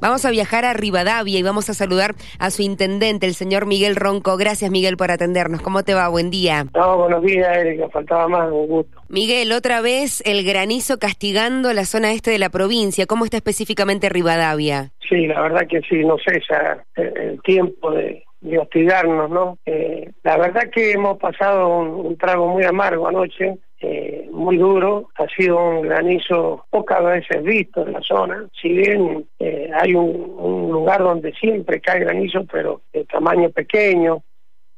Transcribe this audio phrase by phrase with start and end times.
[0.00, 3.96] Vamos a viajar a Rivadavia y vamos a saludar a su intendente, el señor Miguel
[3.96, 4.36] Ronco.
[4.36, 5.60] Gracias, Miguel, por atendernos.
[5.60, 6.08] ¿Cómo te va?
[6.08, 6.66] Buen día.
[6.72, 7.88] No, buenos días, Erika.
[7.88, 9.02] Faltaba más, un gusto.
[9.08, 13.06] Miguel, otra vez el granizo castigando la zona este de la provincia.
[13.06, 14.92] ¿Cómo está específicamente Rivadavia?
[15.08, 18.24] Sí, la verdad que sí, no cesa el tiempo de,
[18.60, 19.58] hostigarnos, ¿no?
[19.66, 25.26] Eh, la verdad que hemos pasado un trago muy amargo anoche eh, muy duro, ha
[25.28, 31.00] sido un granizo pocas veces visto en la zona, si bien eh, hay un, lugar
[31.00, 34.22] donde siempre cae granizo, pero de tamaño pequeño,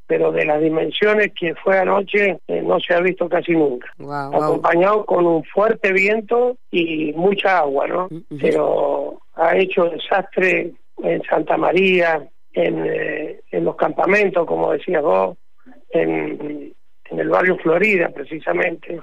[0.06, 3.88] pero de las dimensiones que fue anoche eh, no se ha visto casi nunca.
[4.32, 8.08] Acompañado con un fuerte viento y mucha agua, ¿no?
[8.40, 12.86] Pero ha hecho desastre en Santa María, en,
[13.50, 15.38] en los campamentos, como decías vos,
[15.90, 16.74] en
[17.10, 19.00] en el barrio Florida precisamente.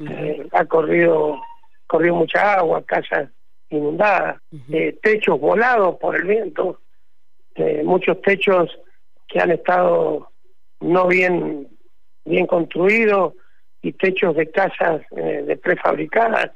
[0.00, 1.40] Eh, ha corrido,
[1.86, 3.30] corrido mucha agua, casas
[3.70, 6.80] inundadas, eh, techos volados por el viento,
[7.54, 8.70] eh, muchos techos
[9.28, 10.30] que han estado
[10.80, 11.68] no bien,
[12.24, 13.34] bien construidos
[13.82, 16.50] y techos de casas de prefabricadas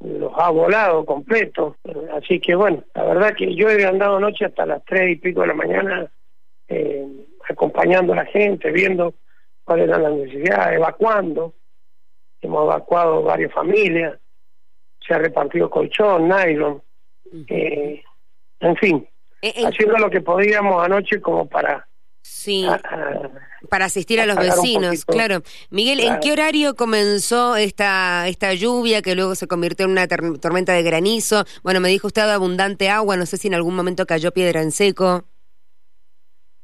[0.00, 1.76] los ha volado completo.
[2.14, 5.42] Así que bueno, la verdad que yo he andado anoche hasta las tres y pico
[5.42, 6.10] de la mañana
[7.48, 9.14] acompañando a la gente, viendo
[9.70, 11.54] cuáles eran las necesidades, evacuando.
[12.40, 14.18] Hemos evacuado varias familias,
[15.06, 16.82] se ha repartido colchón, nylon,
[17.46, 18.02] eh,
[18.58, 19.08] en fin,
[19.40, 21.86] eh, eh, haciendo lo que podíamos anoche como para...
[22.22, 22.66] Sí.
[23.70, 25.42] para asistir a, los vecinos, claro.
[25.70, 30.72] Miguel, ¿en qué horario comenzó esta esta lluvia que luego se convirtió en una tormenta
[30.72, 31.44] de granizo?
[31.62, 34.70] Bueno, me dijo usted abundante agua, no sé si en algún momento cayó piedra en
[34.70, 35.24] seco.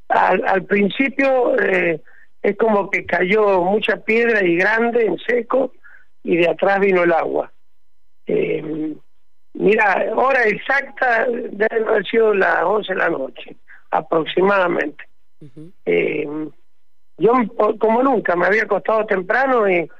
[0.09, 2.03] Al, al principio eh,
[2.47, 5.73] es como que cayó mucha piedra y grande en seco
[6.23, 7.53] y de atrás vino el agua.
[8.25, 8.95] Eh,
[9.55, 13.57] mira, hora exacta debe haber sido las 11 de la noche,
[13.91, 15.09] aproximadamente.
[15.87, 16.49] eh,
[17.19, 17.33] yo,
[17.81, 19.91] como nunca, me había acostado temprano y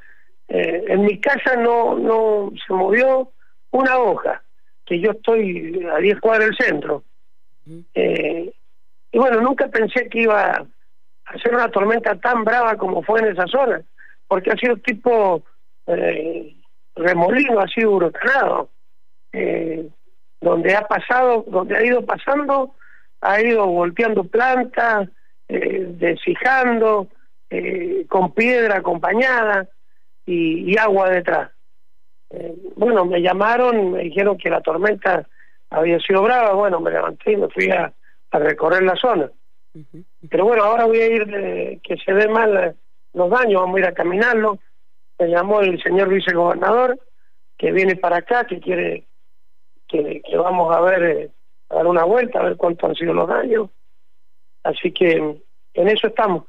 [0.47, 3.33] eh, en mi casa no, no se movió
[3.73, 4.41] una hoja,
[4.85, 7.03] que yo estoy a 10 cuadras del centro.
[7.93, 8.53] eh,
[9.11, 10.65] y bueno, nunca pensé que iba
[11.27, 13.83] hacer una tormenta tan brava como fue en esa zona,
[14.29, 15.43] porque ha sido tipo
[15.87, 16.57] eh,
[16.95, 18.71] remolino, ha sido huracanado,
[19.33, 19.89] eh,
[20.41, 22.75] donde ha pasado, donde ha ido pasando,
[23.21, 25.09] ha ido volteando plantas,
[25.49, 27.09] eh, desijando,
[27.51, 29.69] eh, con piedra acompañada
[30.25, 31.51] y, agua detrás.
[32.75, 35.29] bueno, me llamaron, me dijeron que la tormenta
[35.71, 37.93] había sido brava, bueno, me levanté y me fui a
[38.33, 39.31] recorrer la zona.
[40.31, 42.77] Pero bueno, ahora voy a ir de, que se den mal
[43.13, 44.59] los daños, vamos a ir a caminarlo.
[45.19, 46.99] Me llamó el señor vicegobernador
[47.57, 49.07] que viene para acá, que quiere
[49.89, 51.31] que, vamos a ver, eh,
[51.71, 53.71] a dar una vuelta, a ver cuántos han sido los daños.
[54.63, 55.13] Así que
[55.75, 56.45] en eso estamos,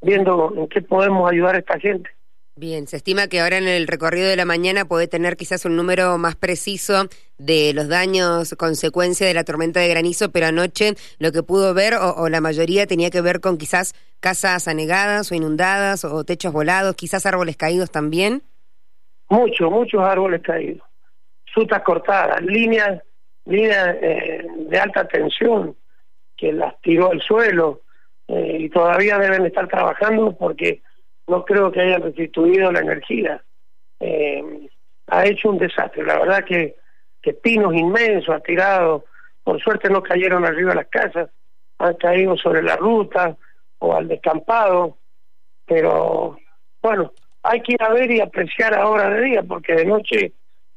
[0.00, 2.10] viendo en qué podemos ayudar a esta gente.
[2.54, 5.74] Bien, se estima que ahora en el recorrido de la mañana puede tener quizás un
[5.74, 7.06] número más preciso
[7.38, 11.94] de los daños consecuencia de la tormenta de granizo, pero anoche lo que pudo ver
[11.94, 16.94] o, la mayoría tenía que ver con quizás casas anegadas o inundadas o techos volados,
[16.94, 18.42] quizás árboles caídos también.
[19.30, 20.86] Muchos, muchos árboles caídos,
[21.54, 23.02] sutas cortadas, líneas,
[23.46, 25.74] líneas eh, de alta tensión
[26.36, 27.80] que las tiró al suelo
[28.28, 30.82] eh, y todavía deben estar trabajando porque
[31.32, 33.42] no creo que hayan restituido la energía.
[34.00, 34.68] Eh,
[35.06, 36.04] ha hecho un desastre.
[36.04, 36.76] La verdad que,
[37.22, 39.06] que pinos inmensos ha tirado.
[39.42, 41.30] Por suerte no cayeron arriba de las casas,
[41.78, 43.34] han caído sobre la ruta
[43.78, 44.98] o al descampado.
[45.64, 46.36] Pero
[46.82, 47.12] bueno,
[47.42, 50.34] hay que ir a ver y apreciar ahora de día, porque de noche,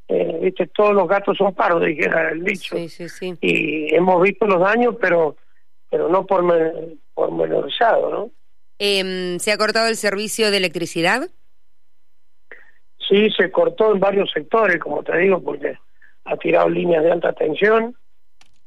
[0.08, 2.78] eh, viste, todos los gatos son paros, dijera el dicho.
[3.42, 5.36] Y hemos visto los daños, pero
[5.90, 6.44] pero no por,
[7.14, 8.32] por menorizado, ¿no?
[8.80, 11.30] Eh, ¿Se ha cortado el servicio de electricidad?
[13.08, 15.78] Sí, se cortó en varios sectores, como te digo, porque
[16.26, 17.96] ha tirado líneas de alta tensión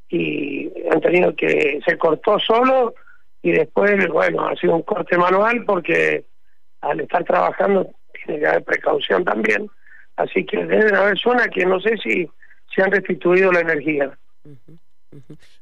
[0.08, 2.94] y han tenido que se cortó solo
[3.42, 6.24] y después, bueno, ha sido un corte manual porque
[6.80, 7.90] al estar trabajando
[8.24, 9.68] tiene que haber precaución también.
[10.16, 12.28] Así que deben haber zonas que no sé si
[12.74, 14.18] se han restituido la energía.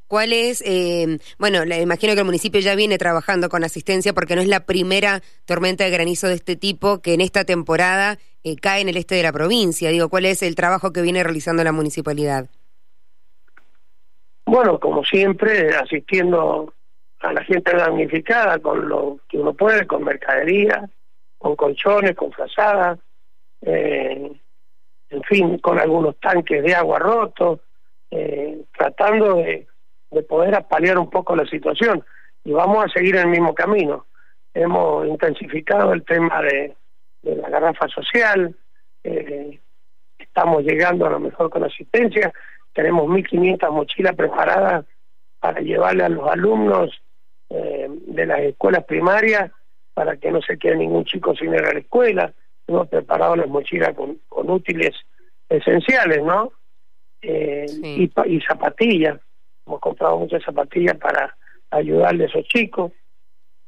[0.09, 0.63] ¿Cuál es?
[0.65, 4.49] Eh, bueno, le imagino que el municipio ya viene trabajando con asistencia porque no es
[4.49, 8.89] la primera tormenta de granizo de este tipo que en esta temporada eh, cae en
[8.89, 9.91] el este de la provincia.
[9.91, 12.49] Digo, ¿cuál es el trabajo que viene realizando la municipalidad?
[14.45, 16.73] Bueno, como siempre, asistiendo
[17.19, 20.89] a la gente damnificada con lo que uno puede, con mercadería,
[21.37, 23.01] con colchones, con frazadas,
[23.63, 24.31] eh,
[25.09, 27.61] en fin, con algunos tanques de agua rotos
[28.11, 29.67] eh, tratando de,
[30.17, 32.03] de poder apalear un poco la situación
[32.43, 34.07] y vamos a seguir en el mismo camino.
[34.55, 36.75] Hemos intensificado el tema de,
[37.23, 38.55] la garrafa social,
[39.05, 39.61] eh,
[40.19, 42.33] estamos llegando a lo mejor con asistencia,
[42.73, 44.87] tenemos 1.500 mochilas preparadas
[45.39, 46.91] para llevarle a los alumnos
[47.51, 49.51] eh, de las escuelas primarias
[49.93, 52.33] para que no se quede ningún chico sin ir a la escuela.
[52.67, 54.95] Hemos preparado las mochilas con, con útiles
[55.49, 56.53] esenciales, ¿no?
[57.21, 59.21] Eh, y, y zapatillas.
[59.67, 61.37] Hemos comprado muchas zapatillas para
[61.71, 62.93] ayudarle a esos chicos,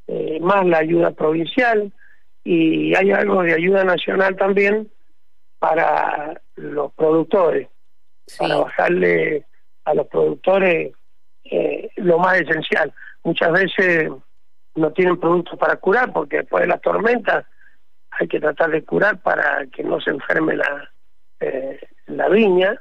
[0.07, 1.93] eh, más la ayuda provincial
[2.45, 4.91] y hay algo de ayuda nacional también
[5.59, 7.69] para los productores,
[8.39, 9.47] para bajarle
[9.85, 10.93] a los productores
[11.45, 12.93] eh, lo más esencial.
[13.25, 14.11] Muchas veces
[14.77, 17.45] no tienen productos para curar porque después de las tormentas
[18.11, 20.91] hay que tratar de curar para que no se enferme la,
[21.41, 22.81] eh, la viña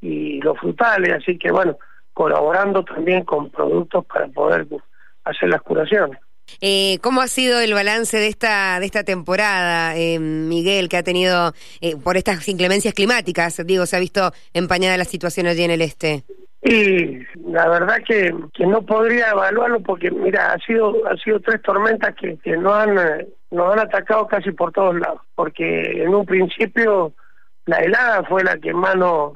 [0.00, 1.78] y los frutales, así que bueno,
[2.16, 4.66] colaborando también con productos para poder
[5.24, 6.18] hacer las curaciones.
[6.62, 11.02] Eh, ¿Cómo ha sido el balance de esta de esta temporada, eh, Miguel, que ha
[11.02, 11.52] tenido
[11.82, 13.60] eh, por estas inclemencias climáticas?
[13.66, 16.24] Digo, se ha visto empañada la situación allí en el este.
[16.62, 17.18] Y
[17.50, 22.14] la verdad que, que no podría evaluarlo porque, mira, ha sido ha sido tres tormentas
[22.14, 22.94] que, que nos han
[23.50, 27.12] nos han atacado casi por todos lados, porque en un principio
[27.66, 29.34] la helada fue la que más nos,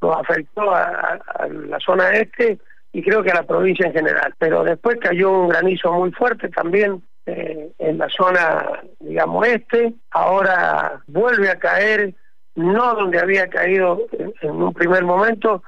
[0.00, 1.18] nos afectó a,
[1.48, 2.58] la zona este
[2.92, 4.34] y creo que a la provincia en general.
[4.38, 9.94] Pero después cayó un granizo muy fuerte también eh, en la zona, digamos, este.
[10.10, 12.14] Ahora vuelve a caer,
[12.56, 15.62] no donde había caído en, un primer momento,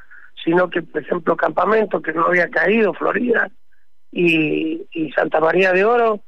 [0.44, 3.50] sino que, por ejemplo, Campamento, que no había caído, Florida,
[4.10, 6.20] y, y Santa María de Oro,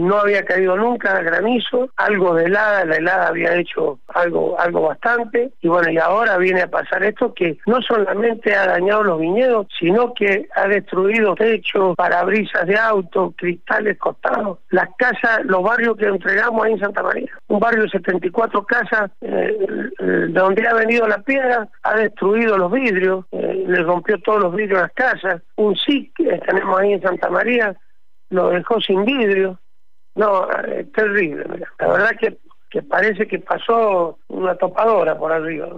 [0.00, 5.52] no había caído nunca granizo, algo de helada, la helada había hecho algo, algo bastante,
[5.60, 9.66] y bueno, y ahora viene a pasar esto que no solamente ha dañado los viñedos,
[9.78, 16.06] sino que ha destruido techos, parabrisas de auto, cristales costados, las casas, los barrios que
[16.06, 19.58] entregamos ahí en Santa María, un barrio de 74 casas, eh,
[19.98, 24.54] de donde ha venido la piedra, ha destruido los vidrios, eh, le rompió todos los
[24.54, 27.76] vidrios a las casas, un SIC que tenemos ahí en Santa María,
[28.30, 29.58] lo dejó sin vidrio,
[30.14, 31.44] no, es terrible.
[31.78, 32.38] La verdad que,
[32.70, 35.68] que parece que pasó una topadora por arriba.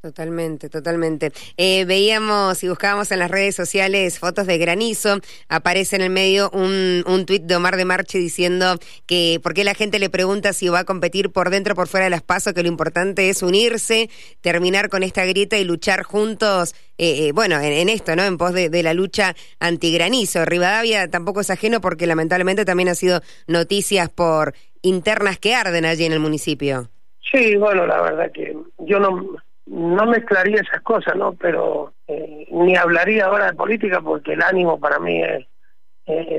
[0.00, 1.32] Totalmente, totalmente.
[1.56, 5.18] Eh, veíamos y buscábamos en las redes sociales fotos de granizo.
[5.48, 9.64] Aparece en el medio un, un tuit de Omar de Marche diciendo que por qué
[9.64, 12.22] la gente le pregunta si va a competir por dentro o por fuera de las
[12.22, 14.08] pasos, que lo importante es unirse,
[14.40, 18.22] terminar con esta grieta y luchar juntos, eh, eh, bueno, en, esto, ¿no?
[18.22, 20.44] En pos de, de la lucha antigranizo.
[20.44, 26.04] Rivadavia tampoco es ajeno porque lamentablemente también ha sido noticias por internas que arden allí
[26.04, 26.88] en el municipio.
[27.32, 29.38] Sí, bueno, la verdad que yo no
[29.70, 31.34] no mezclaría esas cosas, ¿no?
[31.34, 35.46] Pero eh, ni hablaría ahora de política porque el ánimo para mí es,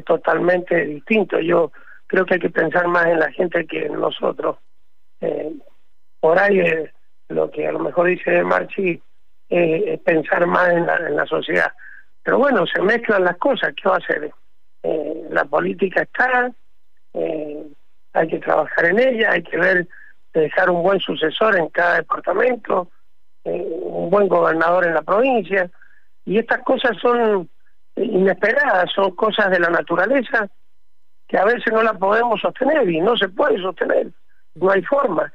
[0.04, 1.40] totalmente distinto.
[1.40, 1.72] Yo
[2.08, 4.58] creo que hay que pensar más en la gente que en nosotros.
[5.22, 5.54] Eh,
[6.20, 6.90] por ahí es
[7.28, 9.00] lo que a lo mejor dice Marchi
[9.48, 11.72] es pensar más en la, en la sociedad.
[12.24, 14.31] Pero bueno, se mezclan las cosas, ¿qué va a hacer?
[14.81, 16.52] Eh, la política está,
[17.14, 19.88] hay que trabajar en ella, hay que ver,
[20.34, 22.90] dejar un buen sucesor en cada departamento,
[23.50, 25.69] un buen gobernador en la provincia,
[26.25, 27.50] y estas cosas son
[27.96, 30.47] inesperadas, son cosas de la naturaleza
[31.28, 34.07] que a veces no las podemos sostener y no se puede sostener,
[34.56, 35.31] no hay forma.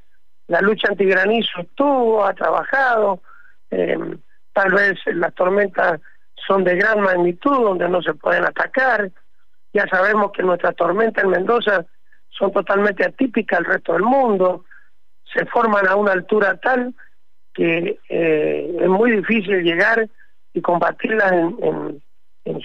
[0.49, 3.23] La lucha antigranizo estuvo, ha trabajado,
[3.71, 3.97] eh,
[4.53, 6.01] tal vez las tormentas
[6.47, 9.11] son de gran magnitud donde no se pueden atacar,
[9.73, 11.85] ya sabemos que nuestras tormentas en Mendoza
[12.29, 14.65] son totalmente atípicas al resto del mundo,
[15.33, 16.95] se forman a una altura tal
[17.55, 20.09] que eh, es muy difícil llegar
[20.53, 22.03] y combatirlas en,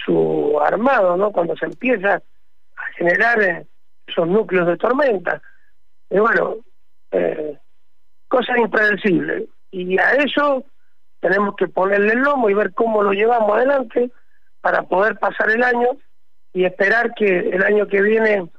[0.05, 1.31] su armado, ¿no?
[1.31, 3.65] Cuando se empieza a generar eh,
[4.05, 5.41] esos núcleos de tormenta.
[6.09, 6.57] Y bueno,
[7.11, 7.57] eh,
[8.27, 9.45] cosas impredecibles.
[9.71, 10.65] Y a eso
[11.21, 14.11] tenemos que ponerle el lomo y ver cómo lo llevamos adelante
[14.61, 15.89] para poder pasar el año
[16.53, 18.49] y esperar que el año que viene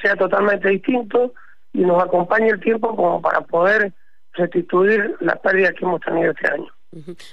[0.00, 1.32] sea totalmente distinto
[1.72, 3.92] y nos acompañe el tiempo como para poder
[4.34, 6.68] restituir la pérdida que hemos tenido este año.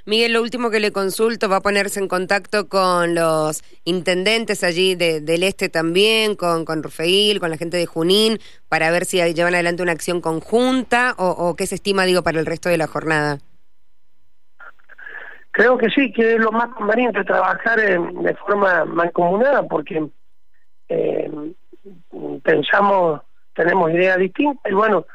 [0.06, 4.96] Miguel, lo último que le consulto, va a ponerse en contacto con los intendentes allí
[4.96, 9.54] del este también, con, con Rufeil, con la gente de Junín, para ver si llevan
[9.54, 13.40] adelante una acción conjunta o, qué se estima, digo, para el resto de la jornada.
[15.52, 20.06] Creo que sí, que es lo más conveniente trabajar de forma mancomunada, porque
[20.90, 21.32] eh,
[22.44, 23.22] pensamos,
[23.54, 25.06] tenemos ideas distintas y bueno,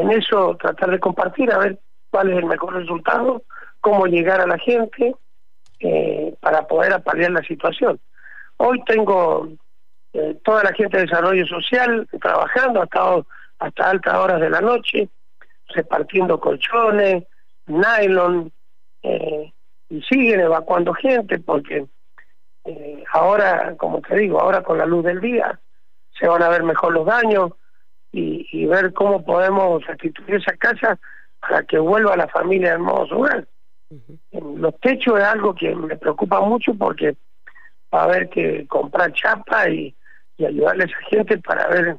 [0.00, 1.78] en eso tratar de compartir, a ver
[2.10, 3.42] cuál es el mejor resultado,
[3.80, 5.14] cómo llegar a la gente
[5.80, 7.98] eh, para poder apalear la situación.
[8.58, 9.48] Hoy tengo
[10.12, 13.16] eh, toda la gente de desarrollo social trabajando hasta,
[13.58, 15.08] hasta altas horas de la noche,
[15.68, 17.24] repartiendo colchones,
[17.66, 18.52] nylon,
[19.02, 19.52] eh,
[19.88, 21.86] y siguen evacuando gente porque
[23.12, 25.60] ahora, como te digo, ahora con la luz del día
[26.18, 27.52] se van a ver mejor los daños
[28.12, 30.98] y, ver cómo podemos restituir esa casa
[31.40, 33.46] para que vuelva la familia al modo hogar.
[34.32, 37.16] Los techos es algo que me preocupa mucho porque
[37.94, 39.94] va a haber que comprar chapa y,
[40.36, 41.98] y ayudarle a esa gente para ver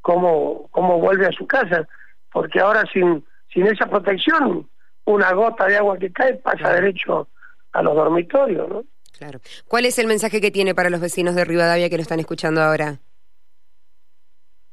[0.00, 1.88] cómo, cómo vuelve a su casa,
[2.32, 4.68] porque ahora sin, sin esa protección,
[5.04, 7.28] una gota de agua que cae pasa derecho
[7.72, 8.84] a los dormitorios, ¿no?
[9.18, 9.40] Claro.
[9.66, 12.62] ¿Cuál es el mensaje que tiene para los vecinos de Rivadavia que lo están escuchando
[12.62, 13.00] ahora?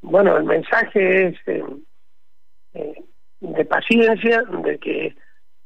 [0.03, 1.63] Bueno, el mensaje es eh,
[2.73, 3.03] eh,
[3.39, 5.15] de paciencia, de que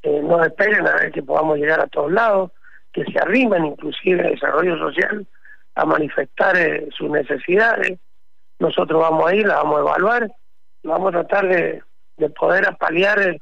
[0.03, 2.51] eh, no esperen a ver que podamos llegar a todos lados,
[2.93, 5.25] que se arriman inclusive el desarrollo social
[5.73, 6.55] a manifestar
[6.95, 7.99] sus necesidades.
[8.59, 10.31] Nosotros vamos a ir, la vamos a evaluar,
[10.83, 11.83] vamos a tratar de,
[12.17, 13.39] de poder apalear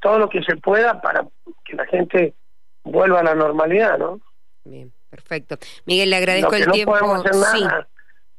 [0.00, 1.24] todo lo que se pueda para
[1.64, 2.34] que la gente
[2.82, 4.20] vuelva a la normalidad, ¿no?
[4.64, 5.56] Bien, perfecto.
[5.86, 6.92] Miguel, le agradezco el no tiempo.
[6.92, 7.88] podemos hacer nada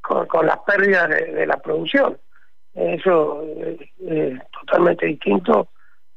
[0.02, 2.18] con, las pérdidas de, la producción.
[2.74, 3.44] Eso
[4.00, 5.70] es, totalmente distinto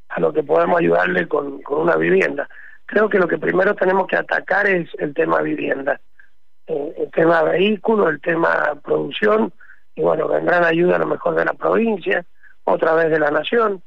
[0.08, 2.48] a lo que podemos ayudarle con, una vivienda.
[2.86, 6.00] Creo que lo que primero tenemos que atacar es el tema vivienda,
[6.66, 9.52] eh, el tema vehículo, el tema producción,
[9.94, 12.24] y bueno, vendrán ayuda a lo mejor de la provincia,
[12.64, 13.82] otra vez de la nación,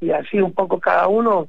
[0.00, 1.48] y así un poco cada uno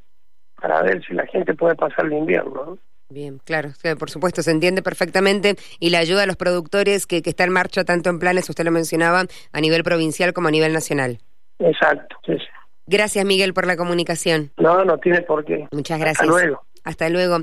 [0.62, 2.66] para ver si la gente puede pasar el invierno.
[2.66, 2.78] ¿no?
[3.14, 7.30] Bien, claro, por supuesto, se entiende perfectamente y la ayuda a los productores que, que
[7.30, 10.74] está en marcha tanto en planes, usted lo mencionaba, a nivel provincial como a nivel
[10.74, 11.20] nacional.
[11.60, 12.34] Exacto, sí,
[12.86, 14.52] Gracias, Miguel, por la comunicación.
[14.58, 15.68] No, no tiene por qué.
[15.72, 16.22] Muchas gracias.
[16.22, 16.62] Hasta luego.
[16.84, 17.40] Hasta luego.